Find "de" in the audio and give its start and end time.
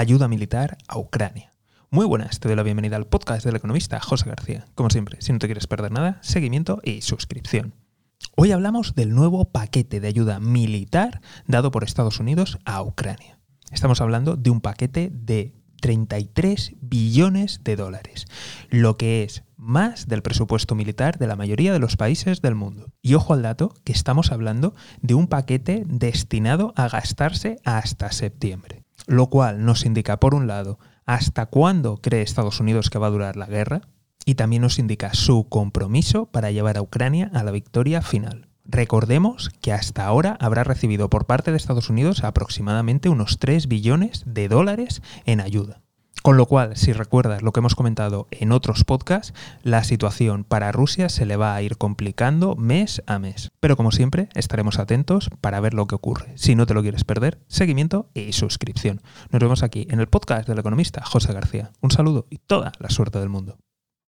10.00-10.08, 14.36-14.48, 15.12-15.54, 17.62-17.76, 21.18-21.26, 21.74-21.78, 25.02-25.12, 41.50-41.56, 44.26-44.46